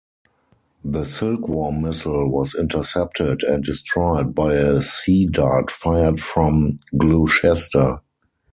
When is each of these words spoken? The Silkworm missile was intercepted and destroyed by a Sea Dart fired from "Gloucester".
The 0.83 1.03
Silkworm 1.03 1.83
missile 1.83 2.27
was 2.27 2.55
intercepted 2.55 3.43
and 3.43 3.63
destroyed 3.63 4.33
by 4.33 4.55
a 4.55 4.81
Sea 4.81 5.27
Dart 5.27 5.69
fired 5.69 6.19
from 6.19 6.77
"Gloucester". 6.97 7.99